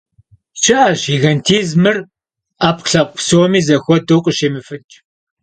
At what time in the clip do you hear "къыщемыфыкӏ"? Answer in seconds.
4.23-4.93